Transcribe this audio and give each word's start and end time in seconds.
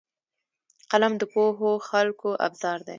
قلم 0.91 1.13
د 1.21 1.23
پوهو 1.33 1.71
خلکو 1.89 2.29
ابزار 2.47 2.79
دی 2.85 2.89